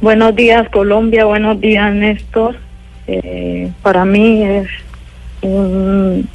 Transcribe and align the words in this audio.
Buenos 0.00 0.34
días 0.34 0.66
Colombia, 0.70 1.26
buenos 1.26 1.60
días 1.60 1.92
Néstor. 1.92 2.56
Eh, 3.06 3.70
para 3.82 4.06
mí 4.06 4.42
es 4.42 4.68
un 5.42 6.26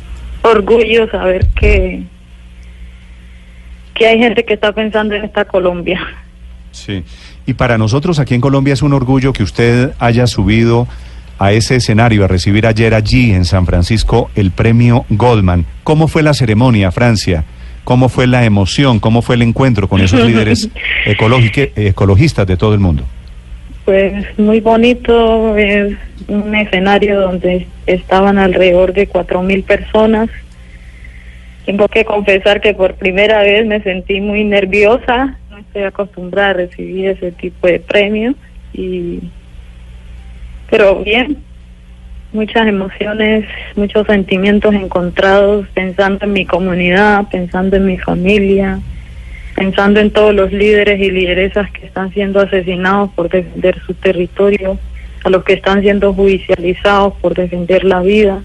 orgullo 0.44 1.10
saber 1.10 1.48
que, 1.60 2.04
que 3.96 4.06
hay 4.06 4.20
gente 4.20 4.46
que 4.46 4.54
está 4.54 4.72
pensando 4.72 5.16
en 5.16 5.26
esta 5.26 5.46
Colombia. 5.46 6.00
Sí, 6.72 7.04
y 7.48 7.54
para 7.54 7.80
nosotros 7.80 8.20
aquí 8.20 8.36
en 8.36 8.42
Colombia 8.42 8.74
es 8.74 8.84
un 8.84 8.94
orgullo 8.94 9.34
que 9.34 9.42
usted 9.42 9.94
haya 9.98 10.28
subido 10.28 10.88
a 11.40 11.52
ese 11.52 11.78
escenario 11.78 12.24
a 12.24 12.28
recibir 12.28 12.68
ayer 12.68 12.94
allí 12.94 13.32
en 13.34 13.46
San 13.46 13.66
Francisco 13.66 14.30
el 14.36 14.52
premio 14.52 15.06
Goldman. 15.10 15.66
¿Cómo 15.84 16.08
fue 16.08 16.22
la 16.22 16.36
ceremonia, 16.36 16.92
Francia? 16.92 17.46
¿Cómo 17.84 18.10
fue 18.10 18.28
la 18.28 18.46
emoción? 18.46 19.00
¿Cómo 19.00 19.24
fue 19.24 19.36
el 19.36 19.42
encuentro 19.42 19.88
con 19.88 20.02
esos 20.02 20.20
líderes 20.28 20.70
ecologistas 21.06 22.46
de 22.46 22.58
todo 22.58 22.76
el 22.76 22.80
mundo? 22.80 23.06
Pues 23.86 24.40
muy 24.40 24.62
bonito, 24.62 25.56
es 25.56 25.96
un 26.28 26.56
escenario 26.56 27.22
donde 27.22 27.68
estaban 27.86 28.40
alrededor 28.40 28.94
de 28.94 29.06
cuatro 29.06 29.44
mil 29.44 29.64
personas. 29.64 30.28
Tengo 31.68 31.88
que 31.88 32.04
confesar 32.04 32.62
que 32.62 32.74
por 32.74 32.96
primera 32.96 33.42
vez 33.44 33.66
me 33.68 33.82
sentí 33.82 34.22
muy 34.22 34.44
nerviosa, 34.44 35.38
no 35.52 35.60
estoy 35.60 35.84
acostumbrada 35.84 36.50
a 36.50 36.54
recibir 36.54 37.10
ese 37.10 37.32
tipo 37.32 37.68
de 37.68 37.80
premios 37.80 38.36
y 38.74 39.20
pero 40.70 41.04
bien, 41.04 41.38
muchas 42.34 42.68
emociones, 42.68 43.46
muchos 43.76 44.08
sentimientos 44.08 44.74
encontrados, 44.74 45.68
pensando 45.76 46.26
en 46.26 46.34
mi 46.34 46.46
comunidad, 46.46 47.28
pensando 47.30 47.78
en 47.78 47.86
mi 47.86 48.00
familia, 48.00 48.80
pensando 49.56 50.02
en 50.02 50.12
todos 50.12 50.36
los 50.36 50.52
líderes 50.52 51.00
y 51.00 51.10
lideresas 51.10 51.72
que 51.72 51.86
están 51.86 52.14
siendo 52.14 52.42
asesinados 52.42 53.10
por 53.16 53.30
defender 53.30 53.82
su 53.88 53.94
territorio, 53.94 54.78
a 55.24 55.30
los 55.30 55.44
que 55.44 55.54
están 55.54 55.82
siendo 55.82 56.14
judicializados 56.14 57.14
por 57.16 57.34
defender 57.34 57.84
la 57.84 58.02
vida. 58.02 58.44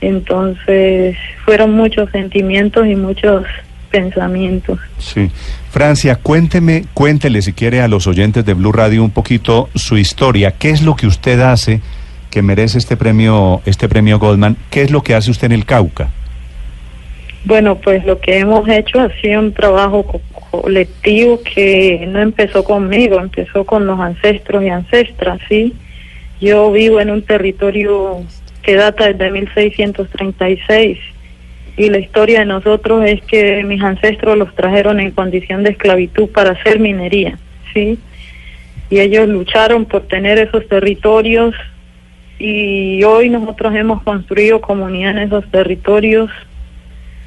Entonces, 0.00 1.16
fueron 1.44 1.72
muchos 1.72 2.10
sentimientos 2.10 2.86
y 2.86 2.96
muchos 2.96 3.44
pensamientos. 3.90 4.78
Sí. 4.98 5.30
Francia, 5.70 6.16
cuénteme, 6.16 6.86
cuéntele 6.94 7.42
si 7.42 7.52
quiere 7.52 7.82
a 7.82 7.88
los 7.88 8.06
oyentes 8.06 8.44
de 8.44 8.54
Blue 8.54 8.72
Radio 8.72 9.04
un 9.04 9.10
poquito 9.10 9.68
su 9.74 9.96
historia. 9.96 10.52
¿Qué 10.52 10.70
es 10.70 10.82
lo 10.82 10.96
que 10.96 11.06
usted 11.06 11.40
hace 11.40 11.80
que 12.30 12.42
merece 12.42 12.78
este 12.78 12.96
premio, 12.96 13.60
este 13.66 13.88
premio 13.88 14.18
Goldman? 14.18 14.56
¿Qué 14.70 14.82
es 14.82 14.90
lo 14.90 15.02
que 15.02 15.14
hace 15.14 15.30
usted 15.30 15.46
en 15.46 15.52
el 15.52 15.66
Cauca? 15.66 16.08
Bueno, 17.46 17.76
pues 17.76 18.04
lo 18.04 18.18
que 18.18 18.40
hemos 18.40 18.68
hecho 18.68 18.98
ha 18.98 19.08
sido 19.20 19.38
un 19.38 19.52
trabajo 19.52 20.20
colectivo 20.50 21.40
que 21.44 22.04
no 22.08 22.20
empezó 22.20 22.64
conmigo, 22.64 23.20
empezó 23.20 23.64
con 23.64 23.86
los 23.86 24.00
ancestros 24.00 24.64
y 24.64 24.68
ancestras, 24.68 25.38
¿sí? 25.48 25.72
Yo 26.40 26.72
vivo 26.72 27.00
en 27.00 27.08
un 27.08 27.22
territorio 27.22 28.24
que 28.62 28.74
data 28.74 29.12
desde 29.12 29.30
1636 29.30 30.98
y 31.76 31.88
la 31.88 31.98
historia 31.98 32.40
de 32.40 32.46
nosotros 32.46 33.04
es 33.06 33.22
que 33.22 33.62
mis 33.62 33.80
ancestros 33.80 34.36
los 34.36 34.52
trajeron 34.56 34.98
en 34.98 35.12
condición 35.12 35.62
de 35.62 35.70
esclavitud 35.70 36.28
para 36.30 36.50
hacer 36.50 36.80
minería, 36.80 37.38
¿sí? 37.72 37.96
Y 38.90 38.98
ellos 38.98 39.28
lucharon 39.28 39.84
por 39.84 40.08
tener 40.08 40.38
esos 40.38 40.66
territorios 40.66 41.54
y 42.40 43.04
hoy 43.04 43.30
nosotros 43.30 43.72
hemos 43.76 44.02
construido 44.02 44.60
comunidad 44.60 45.12
en 45.12 45.18
esos 45.18 45.48
territorios 45.52 46.28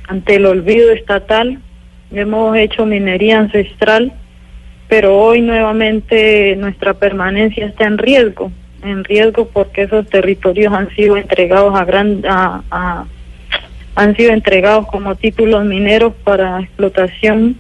ante 0.10 0.36
el 0.36 0.48
olvido 0.48 0.92
estatal, 0.92 1.60
hemos 2.12 2.58
hecho 2.58 2.86
minería 2.86 3.40
ancestral, 3.40 4.12
pero 4.88 5.18
hoy 5.18 5.42
nuevamente 5.42 6.56
nuestra 6.58 6.96
permanencia 6.96 7.68
está 7.68 7.86
en 7.86 8.00
riesgo, 8.00 8.52
en 8.84 9.04
riesgo 9.04 9.48
porque 9.48 9.84
esos 9.84 10.10
territorios 10.10 10.74
han 10.74 10.90
sido 10.96 11.16
entregados 11.16 11.80
a 11.80 11.86
gran 11.86 12.24
a 12.26 13.06
han 13.96 14.16
sido 14.16 14.32
entregados 14.32 14.88
como 14.88 15.16
títulos 15.16 15.66
mineros 15.66 16.14
para 16.24 16.62
explotación 16.62 17.58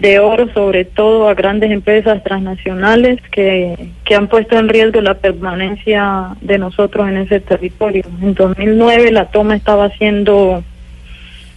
de 0.00 0.18
oro, 0.18 0.52
sobre 0.52 0.84
todo 0.84 1.28
a 1.28 1.34
grandes 1.34 1.70
empresas 1.70 2.22
transnacionales 2.24 3.20
que, 3.30 3.90
que 4.04 4.14
han 4.14 4.28
puesto 4.28 4.58
en 4.58 4.68
riesgo 4.68 5.00
la 5.02 5.14
permanencia 5.14 6.36
de 6.40 6.58
nosotros 6.58 7.08
en 7.08 7.18
ese 7.18 7.38
territorio. 7.40 8.02
En 8.20 8.34
2009 8.34 9.12
la 9.12 9.26
toma 9.26 9.54
estaba 9.54 9.90
siendo 9.90 10.64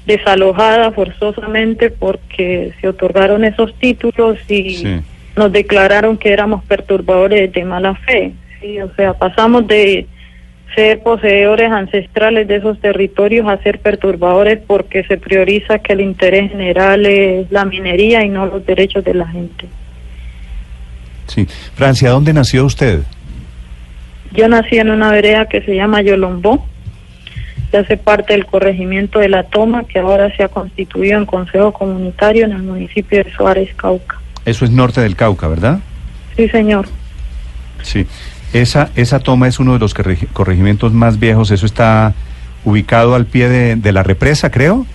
desalojada 0.05 0.91
forzosamente 0.91 1.89
porque 1.89 2.73
se 2.79 2.87
otorgaron 2.87 3.43
esos 3.43 3.73
títulos 3.75 4.37
y 4.49 5.01
nos 5.35 5.51
declararon 5.51 6.17
que 6.17 6.33
éramos 6.33 6.63
perturbadores 6.65 7.51
de 7.51 7.65
mala 7.65 7.95
fe. 7.95 8.33
Sí, 8.61 8.79
o 8.79 8.93
sea, 8.95 9.13
pasamos 9.13 9.67
de 9.67 10.07
ser 10.75 11.01
poseedores 11.03 11.71
ancestrales 11.71 12.47
de 12.47 12.55
esos 12.57 12.79
territorios 12.79 13.47
a 13.47 13.57
ser 13.61 13.79
perturbadores 13.79 14.59
porque 14.65 15.03
se 15.03 15.17
prioriza 15.17 15.79
que 15.79 15.93
el 15.93 16.01
interés 16.01 16.51
general 16.51 17.05
es 17.05 17.51
la 17.51 17.65
minería 17.65 18.23
y 18.23 18.29
no 18.29 18.45
los 18.47 18.65
derechos 18.65 19.03
de 19.03 19.13
la 19.13 19.27
gente. 19.27 19.67
Sí. 21.27 21.45
Francia, 21.75 22.09
¿dónde 22.09 22.33
nació 22.33 22.65
usted? 22.65 23.01
Yo 24.31 24.47
nací 24.47 24.77
en 24.77 24.89
una 24.89 25.11
vereda 25.11 25.45
que 25.45 25.61
se 25.61 25.75
llama 25.75 26.01
Yolombó, 26.01 26.65
que 27.71 27.77
hace 27.77 27.97
parte 27.97 28.33
del 28.33 28.45
corregimiento 28.45 29.19
de 29.19 29.29
La 29.29 29.43
Toma, 29.43 29.83
que 29.83 29.99
ahora 29.99 30.35
se 30.35 30.43
ha 30.43 30.47
constituido 30.47 31.17
en 31.17 31.25
Consejo 31.25 31.73
Comunitario 31.73 32.45
en 32.45 32.51
el 32.51 32.63
municipio 32.63 33.23
de 33.23 33.31
Suárez, 33.31 33.69
Cauca. 33.75 34.19
Eso 34.45 34.65
es 34.65 34.71
norte 34.71 35.01
del 35.01 35.15
Cauca, 35.15 35.47
¿verdad? 35.47 35.79
Sí, 36.35 36.47
señor. 36.49 36.87
Sí. 37.81 38.05
Esa, 38.53 38.91
esa 38.95 39.19
toma 39.19 39.47
es 39.47 39.59
uno 39.59 39.73
de 39.73 39.79
los 39.79 39.95
corregimientos 40.33 40.93
más 40.93 41.19
viejos, 41.19 41.49
eso 41.49 41.65
está 41.65 42.13
ubicado 42.65 43.15
al 43.15 43.25
pie 43.25 43.49
de, 43.49 43.91
la 43.91 44.03
represa, 44.03 44.51
creo. 44.51 44.85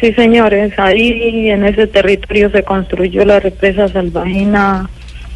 Sí, 0.00 0.12
señores, 0.14 0.78
ahí 0.78 1.50
en 1.50 1.64
ese 1.64 1.86
territorio 1.86 2.50
se 2.50 2.62
construyó 2.62 3.24
la 3.24 3.40
represa 3.40 3.88
Salvajina 3.88 4.88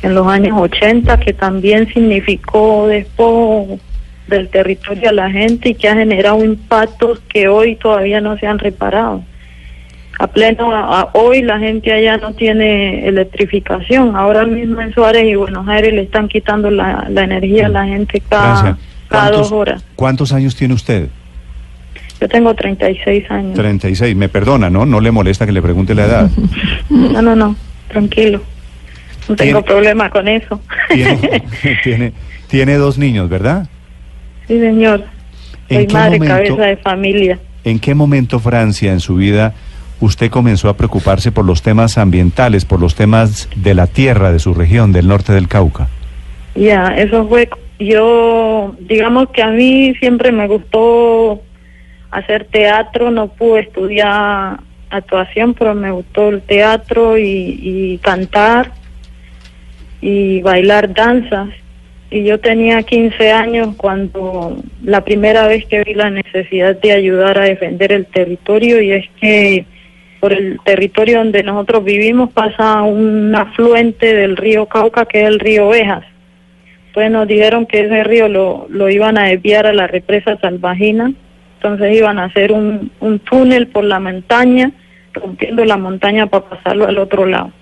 en 0.02 0.14
los 0.14 0.26
años 0.26 0.56
80, 0.58 1.18
que 1.20 1.32
también 1.32 1.86
significó 1.92 2.86
después 2.88 3.80
del 4.28 4.48
territorio 4.48 5.10
a 5.10 5.12
la 5.12 5.30
gente 5.30 5.70
y 5.70 5.74
que 5.74 5.88
ha 5.88 5.94
generado 5.94 6.44
impactos 6.44 7.20
que 7.28 7.48
hoy 7.48 7.76
todavía 7.76 8.20
no 8.20 8.36
se 8.38 8.46
han 8.46 8.58
reparado 8.58 9.22
a 10.22 10.26
pleno 10.28 10.70
hoy 11.14 11.42
la 11.42 11.58
gente 11.58 11.92
allá 11.92 12.16
no 12.16 12.32
tiene 12.34 13.08
electrificación. 13.08 14.14
Ahora 14.14 14.44
mismo 14.44 14.80
en 14.80 14.92
Suárez 14.94 15.24
y 15.24 15.34
Buenos 15.34 15.66
Aires 15.68 15.92
le 15.92 16.02
están 16.02 16.28
quitando 16.28 16.70
la, 16.70 17.08
energía 17.08 17.66
a 17.66 17.68
la 17.68 17.86
gente 17.86 18.22
cada, 18.28 18.78
cada 19.08 19.30
dos 19.32 19.50
horas. 19.50 19.84
¿Cuántos 19.96 20.32
años 20.32 20.54
tiene 20.54 20.74
usted? 20.74 21.08
Yo 22.20 22.28
tengo 22.28 22.54
36 22.54 23.28
años. 23.30 23.54
36, 23.54 24.14
me 24.14 24.28
perdona, 24.28 24.70
¿no? 24.70 24.86
No 24.86 25.00
le 25.00 25.10
molesta 25.10 25.44
que 25.44 25.50
le 25.50 25.60
pregunte 25.60 25.92
la 25.92 26.04
edad. 26.04 26.30
no, 26.88 27.20
no, 27.20 27.34
no, 27.34 27.56
tranquilo. 27.88 28.40
No 29.28 29.34
tengo 29.34 29.62
problema 29.62 30.08
con 30.08 30.28
eso. 30.28 30.60
¿Tiene, 31.82 32.12
tiene, 32.46 32.74
dos 32.76 32.96
niños, 32.96 33.28
¿verdad? 33.28 33.66
Sí, 34.48 34.60
señor. 34.60 35.04
Soy 35.68 35.86
madre, 35.88 36.18
cabeza 36.18 36.62
de 36.62 36.76
familia. 36.76 37.38
¿En 37.64 37.78
qué 37.78 37.94
momento 37.94 38.40
Francia 38.40 38.92
en 38.92 39.00
su 39.00 39.16
vida 39.16 39.54
usted 40.02 40.30
comenzó 40.30 40.68
a 40.68 40.76
preocuparse 40.76 41.30
por 41.30 41.44
los 41.44 41.62
temas 41.62 41.96
ambientales, 41.96 42.64
por 42.64 42.80
los 42.80 42.96
temas 42.96 43.48
de 43.54 43.72
la 43.74 43.86
tierra 43.86 44.32
de 44.32 44.40
su 44.40 44.52
región, 44.52 44.92
del 44.92 45.06
norte 45.06 45.32
del 45.32 45.46
Cauca. 45.46 45.88
Ya, 46.56 46.88
eso 46.96 47.26
fue, 47.28 47.48
yo, 47.78 48.74
digamos 48.80 49.30
que 49.30 49.42
a 49.42 49.48
mí 49.48 49.94
siempre 50.00 50.32
me 50.32 50.48
gustó 50.48 51.40
hacer 52.10 52.46
teatro, 52.46 53.12
no 53.12 53.28
pude 53.28 53.60
estudiar 53.60 54.58
actuación, 54.90 55.54
pero 55.54 55.74
me 55.74 55.92
gustó 55.92 56.30
el 56.30 56.42
teatro 56.42 57.16
y, 57.16 57.60
y 57.62 57.98
cantar 57.98 58.72
y 60.00 60.42
bailar 60.42 60.92
danzas. 60.92 61.50
Y 62.12 62.24
yo 62.24 62.38
tenía 62.38 62.82
15 62.82 63.32
años 63.32 63.74
cuando 63.78 64.58
la 64.84 65.02
primera 65.02 65.46
vez 65.46 65.64
que 65.64 65.82
vi 65.82 65.94
la 65.94 66.10
necesidad 66.10 66.76
de 66.76 66.92
ayudar 66.92 67.38
a 67.38 67.44
defender 67.44 67.90
el 67.90 68.04
territorio 68.04 68.82
y 68.82 68.92
es 68.92 69.08
que 69.18 69.64
por 70.20 70.34
el 70.34 70.60
territorio 70.62 71.18
donde 71.18 71.42
nosotros 71.42 71.82
vivimos 71.82 72.30
pasa 72.30 72.82
un 72.82 73.34
afluente 73.34 74.14
del 74.14 74.36
río 74.36 74.66
Cauca 74.66 75.06
que 75.06 75.22
es 75.22 75.28
el 75.28 75.40
río 75.40 75.68
Ovejas. 75.68 76.04
Pues 76.92 77.10
nos 77.10 77.26
dijeron 77.26 77.64
que 77.64 77.80
ese 77.80 78.04
río 78.04 78.28
lo, 78.28 78.66
lo 78.68 78.90
iban 78.90 79.16
a 79.16 79.28
desviar 79.28 79.66
a 79.66 79.72
la 79.72 79.86
represa 79.86 80.36
Salvajina, 80.36 81.14
entonces 81.54 81.96
iban 81.96 82.18
a 82.18 82.24
hacer 82.24 82.52
un, 82.52 82.92
un 83.00 83.20
túnel 83.20 83.68
por 83.68 83.84
la 83.84 83.98
montaña, 84.00 84.70
rompiendo 85.14 85.64
la 85.64 85.78
montaña 85.78 86.26
para 86.26 86.44
pasarlo 86.44 86.86
al 86.86 86.98
otro 86.98 87.24
lado. 87.24 87.52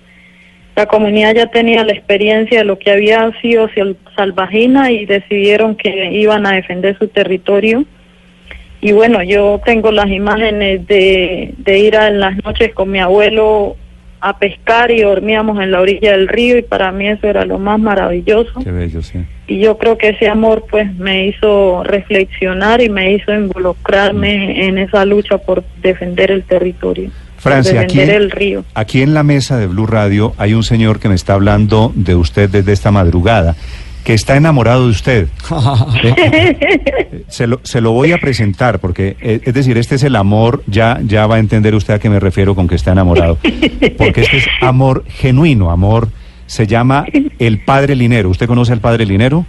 La 0.75 0.85
comunidad 0.85 1.35
ya 1.35 1.47
tenía 1.47 1.83
la 1.83 1.91
experiencia 1.91 2.59
de 2.59 2.65
lo 2.65 2.79
que 2.79 2.91
había 2.91 3.31
sido 3.41 3.69
Salvajina 4.15 4.91
y 4.91 5.05
decidieron 5.05 5.75
que 5.75 6.11
iban 6.11 6.45
a 6.45 6.51
defender 6.51 6.97
su 6.97 7.07
territorio 7.07 7.85
y 8.81 8.93
bueno, 8.93 9.21
yo 9.21 9.61
tengo 9.63 9.91
las 9.91 10.09
imágenes 10.09 10.87
de, 10.87 11.53
de 11.55 11.79
ir 11.79 11.95
a 11.95 12.09
las 12.09 12.43
noches 12.43 12.73
con 12.73 12.89
mi 12.89 12.99
abuelo 12.99 13.77
a 14.19 14.37
pescar 14.37 14.89
y 14.91 15.01
dormíamos 15.01 15.59
en 15.61 15.71
la 15.71 15.81
orilla 15.81 16.11
del 16.11 16.27
río 16.27 16.57
y 16.57 16.63
para 16.63 16.91
mí 16.91 17.07
eso 17.07 17.27
era 17.27 17.45
lo 17.45 17.59
más 17.59 17.79
maravilloso. 17.79 18.59
Qué 18.63 18.71
bello, 18.71 19.03
sí. 19.03 19.19
Y 19.47 19.59
yo 19.59 19.77
creo 19.77 19.97
que 19.99 20.09
ese 20.09 20.27
amor 20.27 20.65
pues 20.69 20.93
me 20.95 21.27
hizo 21.27 21.83
reflexionar 21.83 22.81
y 22.81 22.89
me 22.89 23.13
hizo 23.13 23.33
involucrarme 23.33 24.67
en 24.67 24.79
esa 24.79 25.05
lucha 25.05 25.37
por 25.37 25.63
defender 25.81 26.31
el 26.31 26.43
territorio. 26.43 27.11
Francia, 27.41 27.81
aquí, 27.81 27.97
defender 27.97 28.21
el 28.21 28.31
río. 28.31 28.63
aquí 28.75 29.01
en 29.01 29.15
la 29.15 29.23
mesa 29.23 29.57
de 29.57 29.65
Blue 29.65 29.87
Radio 29.87 30.33
hay 30.37 30.53
un 30.53 30.61
señor 30.61 30.99
que 30.99 31.09
me 31.09 31.15
está 31.15 31.33
hablando 31.33 31.91
de 31.95 32.13
usted 32.13 32.47
desde 32.49 32.71
esta 32.71 32.91
madrugada, 32.91 33.55
que 34.03 34.13
está 34.13 34.35
enamorado 34.35 34.85
de 34.85 34.91
usted. 34.91 35.27
Eh, 36.03 37.23
se, 37.27 37.47
lo, 37.47 37.59
se 37.63 37.81
lo 37.81 37.91
voy 37.91 38.11
a 38.11 38.17
presentar 38.17 38.79
porque, 38.79 39.15
eh, 39.21 39.41
es 39.43 39.53
decir, 39.53 39.77
este 39.77 39.95
es 39.95 40.03
el 40.03 40.15
amor, 40.15 40.63
ya, 40.67 40.99
ya 41.03 41.25
va 41.27 41.35
a 41.35 41.39
entender 41.39 41.73
usted 41.75 41.95
a 41.95 41.99
qué 41.99 42.09
me 42.09 42.19
refiero 42.19 42.55
con 42.55 42.67
que 42.67 42.75
está 42.75 42.91
enamorado, 42.91 43.37
porque 43.97 44.21
este 44.21 44.37
es 44.37 44.47
amor 44.61 45.03
genuino, 45.07 45.71
amor, 45.71 46.09
se 46.45 46.67
llama 46.67 47.05
el 47.39 47.63
Padre 47.63 47.95
Linero. 47.95 48.29
¿Usted 48.29 48.45
conoce 48.45 48.73
al 48.73 48.81
Padre 48.81 49.05
Linero? 49.05 49.45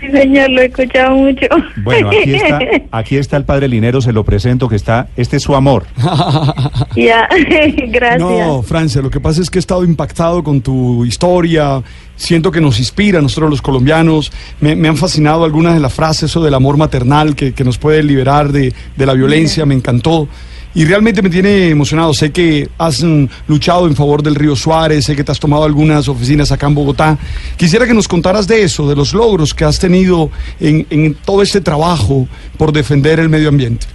Sí, 0.00 0.10
señor, 0.12 0.50
lo 0.50 0.60
he 0.60 0.66
escuchado 0.66 1.16
mucho. 1.16 1.46
Bueno, 1.82 2.08
aquí 2.08 2.34
está, 2.34 2.58
aquí 2.92 3.16
está 3.16 3.36
el 3.36 3.44
Padre 3.44 3.68
Linero, 3.68 4.00
se 4.00 4.12
lo 4.12 4.24
presento, 4.24 4.68
que 4.68 4.76
está, 4.76 5.08
este 5.16 5.38
es 5.38 5.42
su 5.42 5.54
amor. 5.54 5.86
ya, 6.96 7.28
gracias. 7.88 8.20
No, 8.20 8.62
Francia, 8.62 9.02
lo 9.02 9.10
que 9.10 9.20
pasa 9.20 9.42
es 9.42 9.50
que 9.50 9.58
he 9.58 9.60
estado 9.60 9.84
impactado 9.84 10.44
con 10.44 10.60
tu 10.60 11.04
historia, 11.04 11.82
siento 12.14 12.52
que 12.52 12.60
nos 12.60 12.78
inspira 12.78 13.18
a 13.18 13.22
nosotros 13.22 13.50
los 13.50 13.62
colombianos, 13.62 14.32
me, 14.60 14.76
me 14.76 14.88
han 14.88 14.96
fascinado 14.96 15.44
algunas 15.44 15.74
de 15.74 15.80
las 15.80 15.92
frases, 15.92 16.24
eso 16.24 16.42
del 16.42 16.54
amor 16.54 16.76
maternal 16.76 17.34
que, 17.34 17.52
que 17.52 17.64
nos 17.64 17.78
puede 17.78 18.02
liberar 18.02 18.52
de, 18.52 18.72
de 18.96 19.06
la 19.06 19.14
violencia, 19.14 19.66
me 19.66 19.74
encantó. 19.74 20.28
Y 20.74 20.84
realmente 20.84 21.22
me 21.22 21.30
tiene 21.30 21.70
emocionado. 21.70 22.14
Sé 22.14 22.30
que 22.30 22.68
has 22.78 23.02
mm, 23.02 23.26
luchado 23.48 23.86
en 23.86 23.96
favor 23.96 24.22
del 24.22 24.34
río 24.34 24.54
Suárez, 24.54 25.06
sé 25.06 25.16
que 25.16 25.24
te 25.24 25.32
has 25.32 25.40
tomado 25.40 25.64
algunas 25.64 26.08
oficinas 26.08 26.52
acá 26.52 26.66
en 26.66 26.74
Bogotá. 26.74 27.18
Quisiera 27.56 27.86
que 27.86 27.94
nos 27.94 28.06
contaras 28.06 28.46
de 28.46 28.62
eso, 28.62 28.88
de 28.88 28.94
los 28.94 29.14
logros 29.14 29.54
que 29.54 29.64
has 29.64 29.78
tenido 29.78 30.30
en, 30.60 30.86
en 30.90 31.14
todo 31.14 31.42
este 31.42 31.60
trabajo 31.60 32.28
por 32.56 32.72
defender 32.72 33.18
el 33.20 33.28
medio 33.28 33.48
ambiente. 33.48 33.86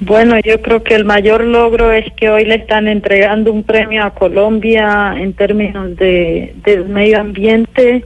Bueno, 0.00 0.38
yo 0.44 0.60
creo 0.60 0.82
que 0.82 0.94
el 0.94 1.06
mayor 1.06 1.42
logro 1.44 1.90
es 1.90 2.12
que 2.14 2.28
hoy 2.28 2.44
le 2.44 2.56
están 2.56 2.86
entregando 2.86 3.50
un 3.50 3.62
premio 3.62 4.04
a 4.04 4.10
Colombia 4.10 5.14
en 5.16 5.32
términos 5.32 5.96
de, 5.96 6.54
del 6.64 6.86
medio 6.86 7.18
ambiente. 7.18 8.04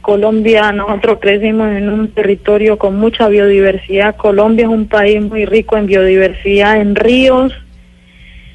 Colombia, 0.00 0.72
nosotros 0.72 1.18
crecimos 1.20 1.68
en 1.70 1.88
un 1.88 2.08
territorio 2.08 2.78
con 2.78 2.96
mucha 2.96 3.28
biodiversidad. 3.28 4.16
Colombia 4.16 4.64
es 4.64 4.70
un 4.70 4.86
país 4.88 5.20
muy 5.22 5.44
rico 5.44 5.76
en 5.76 5.86
biodiversidad, 5.86 6.80
en 6.80 6.94
ríos 6.94 7.52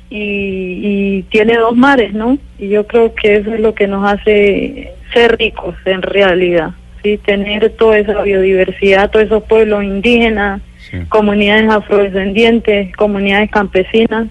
y, 0.10 0.80
y 0.84 1.24
tiene 1.30 1.56
dos 1.58 1.76
mares, 1.76 2.14
¿no? 2.14 2.38
Y 2.60 2.70
yo 2.70 2.86
creo 2.88 3.14
que 3.16 3.38
eso 3.38 3.54
es 3.54 3.60
lo 3.60 3.74
que 3.74 3.88
nos 3.88 4.06
hace 4.12 4.94
ser 5.14 5.38
ricos 5.38 5.76
en 5.86 6.02
realidad, 6.02 6.72
¿sí? 7.04 7.18
Tener 7.18 7.70
toda 7.72 7.98
esa 8.00 8.22
biodiversidad, 8.22 9.10
todos 9.12 9.26
esos 9.26 9.44
pueblos 9.44 9.84
indígenas, 9.84 10.62
Sí. 10.92 11.00
comunidades 11.10 11.68
afrodescendientes, 11.68 12.96
comunidades 12.96 13.50
campesinas 13.50 14.28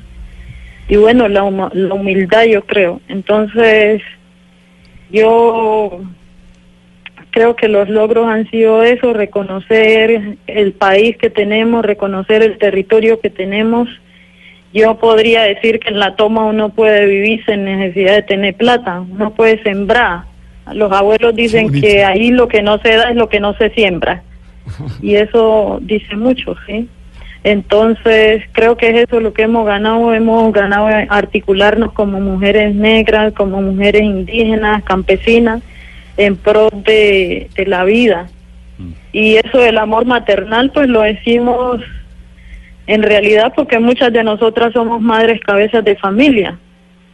y 0.88 0.94
bueno, 0.94 1.26
la, 1.26 1.40
la 1.72 1.94
humildad 1.94 2.44
yo 2.44 2.62
creo. 2.64 3.00
Entonces, 3.08 4.00
yo 5.10 6.00
creo 7.34 7.56
que 7.56 7.66
los 7.66 7.88
logros 7.88 8.28
han 8.28 8.48
sido 8.48 8.84
eso, 8.84 9.12
reconocer 9.12 10.36
el 10.46 10.72
país 10.72 11.16
que 11.16 11.30
tenemos, 11.30 11.84
reconocer 11.84 12.44
el 12.44 12.58
territorio 12.58 13.18
que 13.18 13.28
tenemos. 13.28 13.88
Yo 14.72 14.98
podría 14.98 15.42
decir 15.42 15.80
que 15.80 15.88
en 15.88 15.98
la 15.98 16.14
toma 16.14 16.44
uno 16.44 16.68
puede 16.68 17.06
vivir 17.06 17.44
sin 17.44 17.64
necesidad 17.64 18.14
de 18.14 18.22
tener 18.22 18.54
plata, 18.54 19.00
uno 19.00 19.34
puede 19.34 19.60
sembrar. 19.64 20.26
Los 20.72 20.92
abuelos 20.92 21.34
dicen 21.34 21.72
que 21.72 22.04
ahí 22.04 22.30
lo 22.30 22.46
que 22.46 22.62
no 22.62 22.78
se 22.78 22.94
da 22.94 23.10
es 23.10 23.16
lo 23.16 23.28
que 23.28 23.40
no 23.40 23.54
se 23.54 23.70
siembra. 23.70 24.22
Y 25.02 25.16
eso 25.16 25.80
dice 25.82 26.14
mucho, 26.14 26.54
¿sí? 26.66 26.88
Entonces, 27.42 28.44
creo 28.52 28.76
que 28.76 28.90
es 28.90 29.08
eso 29.08 29.18
lo 29.18 29.34
que 29.34 29.42
hemos 29.42 29.66
ganado. 29.66 30.14
Hemos 30.14 30.52
ganado 30.52 30.86
articularnos 31.08 31.92
como 31.92 32.20
mujeres 32.20 32.76
negras, 32.76 33.32
como 33.32 33.60
mujeres 33.60 34.02
indígenas, 34.02 34.84
campesinas, 34.84 35.62
en 36.16 36.36
pro 36.36 36.70
de, 36.72 37.48
de 37.54 37.66
la 37.66 37.84
vida. 37.84 38.28
Y 39.12 39.36
eso 39.36 39.58
del 39.58 39.78
amor 39.78 40.04
maternal, 40.06 40.72
pues 40.72 40.88
lo 40.88 41.02
decimos 41.02 41.80
en 42.86 43.02
realidad 43.02 43.52
porque 43.54 43.78
muchas 43.78 44.12
de 44.12 44.24
nosotras 44.24 44.72
somos 44.72 45.00
madres 45.00 45.40
cabezas 45.40 45.84
de 45.84 45.96
familia. 45.96 46.58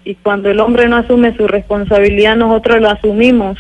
Y 0.05 0.15
cuando 0.15 0.51
el 0.51 0.61
hombre 0.61 0.89
no 0.89 0.97
asume 0.97 1.37
su 1.37 1.47
responsabilidad, 1.47 2.37
nosotros 2.37 2.81
la 2.81 2.93
asumimos 2.93 3.59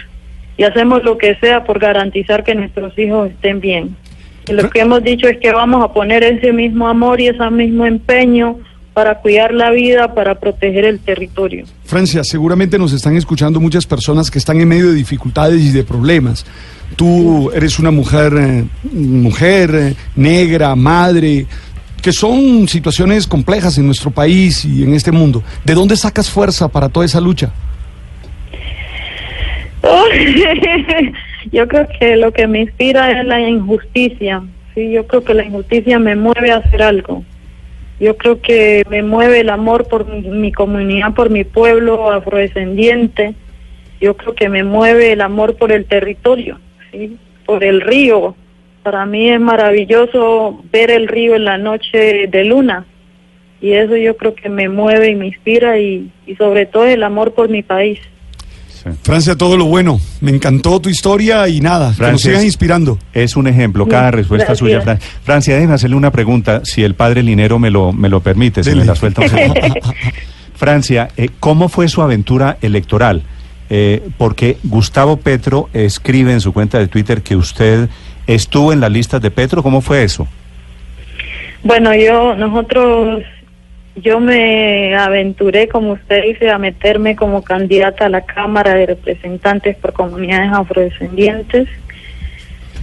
y 0.56 0.64
hacemos 0.64 1.04
lo 1.04 1.18
que 1.18 1.36
sea 1.36 1.64
por 1.64 1.78
garantizar 1.78 2.42
que 2.42 2.54
nuestros 2.54 2.98
hijos 2.98 3.30
estén 3.30 3.60
bien. 3.60 3.96
Y 4.48 4.52
lo 4.52 4.68
que 4.70 4.80
hemos 4.80 5.02
dicho 5.02 5.28
es 5.28 5.38
que 5.38 5.52
vamos 5.52 5.84
a 5.84 5.92
poner 5.92 6.24
ese 6.24 6.52
mismo 6.52 6.88
amor 6.88 7.20
y 7.20 7.28
ese 7.28 7.50
mismo 7.50 7.86
empeño 7.86 8.58
para 8.94 9.20
cuidar 9.20 9.52
la 9.52 9.70
vida, 9.70 10.14
para 10.14 10.34
proteger 10.36 10.84
el 10.84 11.00
territorio. 11.00 11.64
Francia, 11.84 12.24
seguramente 12.24 12.78
nos 12.78 12.92
están 12.92 13.16
escuchando 13.16 13.60
muchas 13.60 13.86
personas 13.86 14.30
que 14.30 14.38
están 14.38 14.60
en 14.60 14.68
medio 14.68 14.88
de 14.88 14.94
dificultades 14.94 15.60
y 15.62 15.70
de 15.70 15.84
problemas. 15.84 16.44
Tú 16.96 17.50
eres 17.52 17.78
una 17.78 17.90
mujer, 17.90 18.32
eh, 18.36 18.64
mujer 18.92 19.70
eh, 19.74 19.94
negra, 20.16 20.74
madre, 20.74 21.46
que 22.02 22.12
son 22.12 22.66
situaciones 22.66 23.26
complejas 23.26 23.78
en 23.78 23.86
nuestro 23.86 24.10
país 24.10 24.64
y 24.64 24.82
en 24.82 24.94
este 24.94 25.12
mundo. 25.12 25.42
¿De 25.64 25.74
dónde 25.74 25.96
sacas 25.96 26.30
fuerza 26.30 26.68
para 26.68 26.88
toda 26.88 27.06
esa 27.06 27.20
lucha? 27.20 27.52
yo 31.52 31.68
creo 31.68 31.86
que 31.98 32.16
lo 32.16 32.32
que 32.32 32.46
me 32.46 32.62
inspira 32.62 33.20
es 33.20 33.26
la 33.26 33.40
injusticia. 33.40 34.42
Sí, 34.74 34.92
yo 34.92 35.06
creo 35.06 35.24
que 35.24 35.34
la 35.34 35.44
injusticia 35.44 35.98
me 35.98 36.16
mueve 36.16 36.52
a 36.52 36.58
hacer 36.58 36.82
algo. 36.82 37.24
Yo 38.00 38.16
creo 38.16 38.40
que 38.40 38.82
me 38.88 39.02
mueve 39.02 39.40
el 39.40 39.50
amor 39.50 39.86
por 39.86 40.06
mi, 40.06 40.52
comunidad, 40.52 41.12
por 41.14 41.28
mi 41.28 41.44
pueblo 41.44 42.10
afrodescendiente. 42.10 43.34
Yo 44.00 44.16
creo 44.16 44.34
que 44.34 44.48
me 44.48 44.64
mueve 44.64 45.12
el 45.12 45.20
amor 45.20 45.56
por 45.56 45.70
el 45.70 45.84
territorio, 45.84 46.58
¿sí? 46.90 47.18
por 47.44 47.62
el 47.62 47.82
río. 47.82 48.34
Para 48.82 49.04
mí 49.04 49.28
es 49.28 49.38
maravilloso 49.38 50.64
ver 50.72 50.90
el 50.90 51.08
río 51.08 51.36
en 51.36 51.44
la 51.44 51.58
noche 51.58 52.26
de 52.26 52.44
luna. 52.44 52.86
Y 53.60 53.72
eso 53.72 53.94
yo 53.96 54.16
creo 54.16 54.34
que 54.34 54.48
me 54.48 54.70
mueve 54.70 55.10
y 55.10 55.14
me 55.14 55.26
inspira 55.26 55.78
y, 55.78 56.10
y 56.26 56.34
sobre 56.36 56.64
todo 56.64 56.86
el 56.86 57.02
amor 57.02 57.34
por 57.34 57.50
mi 57.50 57.62
país. 57.62 58.00
Sí. 58.82 58.88
Francia, 59.02 59.36
todo 59.36 59.56
lo 59.58 59.66
bueno. 59.66 60.00
Me 60.22 60.30
encantó 60.30 60.80
tu 60.80 60.88
historia 60.88 61.46
y 61.48 61.60
nada, 61.60 61.86
que 61.86 61.90
nos 61.90 61.96
Francia, 61.96 62.38
es- 62.38 62.44
inspirando. 62.44 62.98
Es 63.12 63.36
un 63.36 63.46
ejemplo, 63.46 63.86
cada 63.86 64.10
respuesta 64.10 64.46
gracias. 64.54 64.58
suya. 64.58 64.80
Fran- 64.80 64.98
Francia, 65.22 65.54
déjeme 65.54 65.74
hacerle 65.74 65.96
una 65.96 66.10
pregunta, 66.10 66.62
si 66.64 66.82
el 66.82 66.94
padre 66.94 67.22
Linero 67.22 67.58
me 67.58 67.70
lo, 67.70 67.92
me 67.92 68.08
lo 68.08 68.20
permite, 68.20 68.62
si 68.64 68.70
Dele. 68.70 68.80
me 68.82 68.86
la 68.86 68.94
suelta. 68.96 69.20
un 69.22 69.28
segundo. 69.28 69.60
Francia, 70.56 71.08
eh, 71.16 71.28
¿cómo 71.40 71.68
fue 71.68 71.88
su 71.88 72.02
aventura 72.02 72.56
electoral? 72.62 73.22
Eh, 73.70 74.08
porque 74.18 74.56
Gustavo 74.64 75.18
Petro 75.18 75.68
escribe 75.72 76.32
en 76.32 76.40
su 76.40 76.52
cuenta 76.52 76.78
de 76.78 76.88
Twitter 76.88 77.22
que 77.22 77.36
usted 77.36 77.88
estuvo 78.26 78.72
en 78.72 78.80
las 78.80 78.90
listas 78.90 79.20
de 79.22 79.30
Petro. 79.30 79.62
¿Cómo 79.62 79.80
fue 79.80 80.02
eso? 80.04 80.26
Bueno, 81.62 81.94
yo, 81.94 82.34
nosotros, 82.34 83.22
yo 83.96 84.20
me 84.20 84.94
aventuré, 84.94 85.68
como 85.68 85.92
usted 85.92 86.22
dice, 86.22 86.50
a 86.50 86.58
meterme 86.58 87.16
como 87.16 87.42
candidata 87.42 88.06
a 88.06 88.08
la 88.08 88.22
Cámara 88.22 88.74
de 88.74 88.86
Representantes 88.86 89.76
por 89.76 89.92
Comunidades 89.92 90.52
Afrodescendientes, 90.52 91.68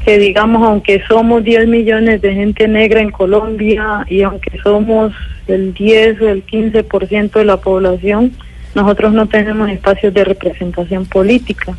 que 0.03 0.17
digamos, 0.17 0.65
aunque 0.67 1.01
somos 1.07 1.43
10 1.43 1.67
millones 1.67 2.21
de 2.21 2.33
gente 2.33 2.67
negra 2.67 3.01
en 3.01 3.11
Colombia 3.11 4.05
y 4.09 4.21
aunque 4.21 4.57
somos 4.59 5.13
el 5.47 5.73
10 5.73 6.21
o 6.21 6.29
el 6.29 6.45
15% 6.45 7.31
de 7.31 7.45
la 7.45 7.57
población, 7.57 8.33
nosotros 8.75 9.13
no 9.13 9.27
tenemos 9.27 9.69
espacios 9.69 10.13
de 10.13 10.23
representación 10.23 11.05
política. 11.05 11.75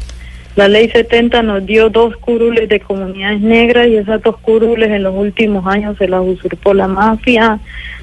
La 0.57 0.67
ley 0.67 0.91
70 0.91 1.43
nos 1.43 1.65
dio 1.65 1.89
dos 1.89 2.17
curules 2.17 2.69
de 2.69 2.81
comunidades 2.81 3.41
negras 3.41 3.87
y 3.87 3.97
esas 3.97 4.21
dos 4.23 4.39
curules 4.39 4.91
en 4.91 5.05
los 5.05 5.15
últimos 5.15 5.65
años 5.67 5.97
se 5.99 6.09
las 6.09 6.21
usurpó 6.21 6.75
la 6.75 6.89
mafia, 6.89 7.61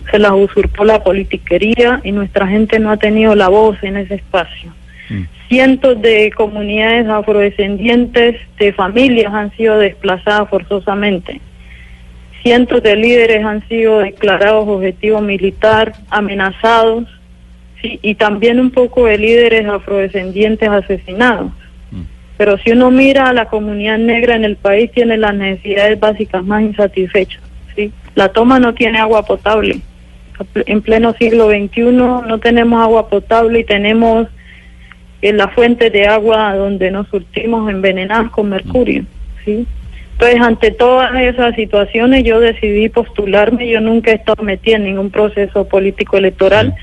se 0.09 0.19
las 0.19 0.31
usurpó 0.31 0.85
la 0.85 1.03
politiquería 1.03 2.01
y 2.03 2.11
nuestra 2.11 2.47
gente 2.47 2.79
no 2.79 2.91
ha 2.91 2.97
tenido 2.97 3.35
la 3.35 3.49
voz 3.49 3.77
en 3.83 3.97
ese 3.97 4.15
espacio. 4.15 4.73
Mm. 5.09 5.23
Cientos 5.49 6.01
de 6.01 6.31
comunidades 6.35 7.07
afrodescendientes 7.07 8.37
de 8.57 8.73
familias 8.73 9.33
han 9.33 9.51
sido 9.55 9.77
desplazadas 9.77 10.49
forzosamente. 10.49 11.41
Cientos 12.43 12.83
de 12.83 12.95
líderes 12.95 13.43
han 13.43 13.67
sido 13.67 13.99
declarados 13.99 14.67
objetivo 14.67 15.21
militar, 15.21 15.93
amenazados, 16.09 17.05
sí, 17.81 17.99
y 18.01 18.15
también 18.15 18.59
un 18.59 18.71
poco 18.71 19.05
de 19.05 19.17
líderes 19.17 19.67
afrodescendientes 19.67 20.69
asesinados. 20.69 21.51
Pero 22.37 22.57
si 22.57 22.71
uno 22.71 22.91
mira 22.91 23.29
a 23.29 23.33
la 23.33 23.45
comunidad 23.45 23.97
negra 23.97 24.35
en 24.35 24.43
el 24.43 24.57
país, 24.57 24.91
tiene 24.91 25.17
las 25.17 25.33
necesidades 25.33 25.99
básicas 25.99 26.43
más 26.43 26.63
insatisfechas. 26.63 27.41
¿sí? 27.75 27.91
La 28.13 28.29
toma 28.29 28.59
no 28.59 28.73
tiene 28.73 28.99
agua 28.99 29.23
potable, 29.23 29.79
en 30.65 30.81
pleno 30.81 31.13
siglo 31.13 31.49
XXI 31.49 31.81
no 31.91 32.39
tenemos 32.39 32.81
agua 32.81 33.09
potable 33.09 33.59
y 33.59 33.63
tenemos 33.63 34.27
eh, 35.25 35.33
la 35.33 35.47
fuente 35.47 35.89
de 35.89 36.05
agua 36.05 36.55
donde 36.55 36.91
nos 36.91 37.07
surtimos 37.07 37.67
envenenadas 37.67 38.29
con 38.29 38.49
mercurio, 38.49 39.05
¿sí? 39.43 39.65
Entonces, 40.11 40.39
ante 40.39 40.69
todas 40.69 41.13
esas 41.19 41.55
situaciones, 41.55 42.23
yo 42.23 42.39
decidí 42.39 42.89
postularme. 42.89 43.67
Yo 43.67 43.81
nunca 43.81 44.11
he 44.11 44.15
estado 44.15 44.43
metida 44.43 44.75
en 44.75 44.83
ningún 44.85 45.09
proceso 45.09 45.67
político 45.67 46.17
electoral, 46.17 46.75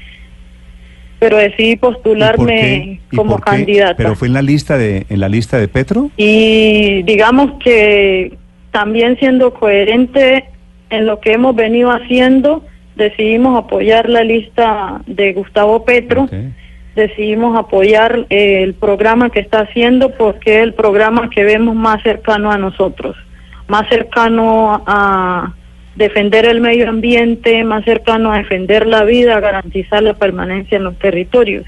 pero 1.20 1.36
decidí 1.36 1.76
postularme 1.76 3.00
como 3.14 3.38
candidata. 3.38 3.94
¿Pero 3.96 4.16
fue 4.16 4.26
en 4.26 4.34
la 4.34 4.42
lista 4.42 4.76
de 4.76 5.06
en 5.08 5.20
la 5.20 5.28
lista 5.28 5.58
de 5.58 5.68
Petro? 5.68 6.10
Y 6.16 7.02
digamos 7.04 7.62
que 7.62 8.36
también 8.72 9.16
siendo 9.18 9.54
coherente 9.54 10.46
en 10.90 11.06
lo 11.06 11.20
que 11.20 11.32
hemos 11.32 11.54
venido 11.54 11.90
haciendo, 11.92 12.64
decidimos 13.02 13.58
apoyar 13.58 14.08
la 14.08 14.24
lista 14.24 15.00
de 15.06 15.32
Gustavo 15.32 15.84
Petro. 15.84 16.28
Decidimos 16.94 17.58
apoyar 17.58 18.26
eh, 18.28 18.62
el 18.62 18.74
programa 18.74 19.30
que 19.30 19.40
está 19.40 19.60
haciendo 19.60 20.10
porque 20.10 20.58
es 20.58 20.62
el 20.62 20.74
programa 20.74 21.30
que 21.30 21.42
vemos 21.42 21.74
más 21.74 22.02
cercano 22.02 22.50
a 22.50 22.58
nosotros, 22.58 23.16
más 23.66 23.88
cercano 23.88 24.82
a 24.86 25.54
defender 25.96 26.44
el 26.44 26.60
medio 26.60 26.88
ambiente, 26.88 27.64
más 27.64 27.84
cercano 27.84 28.32
a 28.32 28.38
defender 28.38 28.86
la 28.86 29.04
vida, 29.04 29.36
a 29.36 29.40
garantizar 29.40 30.02
la 30.02 30.14
permanencia 30.14 30.76
en 30.76 30.84
los 30.84 30.98
territorios. 30.98 31.64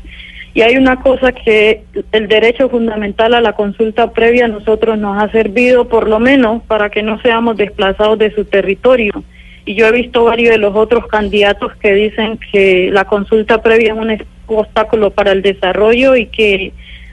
Y 0.55 0.63
hay 0.63 0.77
una 0.77 1.01
cosa 1.01 1.33
que 1.33 1.83
el 2.13 2.29
derecho 2.29 2.69
fundamental 2.69 3.35
a 3.35 3.41
la 3.41 3.55
consulta 3.55 4.13
previa 4.13 4.45
a 4.45 4.49
nosotros 4.49 4.97
nos 4.97 5.21
ha 5.21 5.29
servido 5.33 5.89
por 5.89 6.09
lo 6.09 6.21
menos 6.21 6.63
para 6.63 6.91
que 6.91 7.03
no 7.03 7.21
seamos 7.21 7.57
desplazados 7.57 8.19
de 8.19 8.33
su 8.35 8.45
territorio. 8.45 9.25
Y 9.67 9.75
yo 9.75 9.87
he 9.87 9.93
visto 9.93 10.25
varios 10.25 10.51
de 10.51 10.59
los 10.59 10.75
otros 10.75 11.07
candidatos 11.07 11.73
que 11.77 11.95
dicen 11.95 12.39
que 12.53 12.91
la 12.93 13.05
consulta 13.05 13.63
previa 13.63 13.95
es 13.95 13.99
un 13.99 14.19
obstáculo 14.47 15.11
para 15.11 15.33
el 15.33 15.43
desarrollo 15.43 16.17
y 16.17 16.27
que 16.27 16.73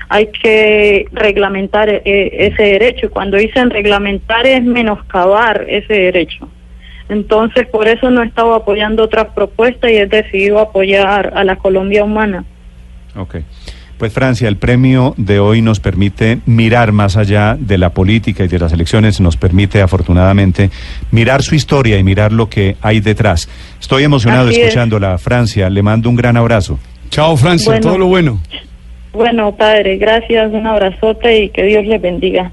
hay 0.10 0.28
que 0.28 1.06
reglamentar 1.14 1.90
eh, 1.90 2.02
ese 2.04 2.64
derecho. 2.64 3.10
Cuando 3.10 3.38
dicen 3.38 3.70
reglamentar 3.70 4.46
es 4.46 4.62
menoscabar 4.64 5.66
ese 5.70 5.94
derecho. 5.94 6.50
Entonces, 7.08 7.68
por 7.68 7.88
eso 7.88 8.10
no 8.10 8.22
he 8.22 8.26
estado 8.26 8.54
apoyando 8.54 9.04
otras 9.04 9.28
propuestas 9.34 9.92
y 9.92 9.96
he 9.96 10.06
decidido 10.06 10.60
apoyar 10.60 11.32
a 11.36 11.44
la 11.44 11.56
Colombia 11.58 12.04
Humana. 12.04 12.44
Ok. 13.16 13.38
Pues 14.02 14.14
Francia, 14.14 14.48
el 14.48 14.58
premio 14.58 15.14
de 15.16 15.38
hoy 15.38 15.62
nos 15.62 15.80
permite 15.80 16.40
mirar 16.48 16.92
más 16.92 17.18
allá 17.18 17.56
de 17.60 17.78
la 17.78 17.92
política 17.92 18.44
y 18.44 18.48
de 18.48 18.58
las 18.58 18.74
elecciones, 18.74 19.22
nos 19.22 19.38
permite 19.38 19.80
afortunadamente 19.80 20.72
mirar 21.12 21.44
su 21.44 21.54
historia 21.54 22.00
y 22.00 22.04
mirar 22.04 22.32
lo 22.32 22.50
que 22.50 22.78
hay 22.82 23.00
detrás. 23.00 23.48
Estoy 23.80 24.04
emocionado 24.04 24.50
escuchándola, 24.50 25.20
Francia, 25.20 25.70
le 25.70 25.84
mando 25.84 26.10
un 26.10 26.16
gran 26.16 26.36
abrazo. 26.36 26.80
Chao 27.12 27.38
Francia, 27.38 27.80
todo 27.80 28.00
lo 28.00 28.08
bueno. 28.08 28.42
Bueno, 29.14 29.56
padre, 29.56 29.98
gracias, 29.98 30.52
un 30.52 30.66
abrazote 30.66 31.44
y 31.44 31.50
que 31.50 31.62
Dios 31.62 31.86
le 31.86 32.00
bendiga. 32.00 32.52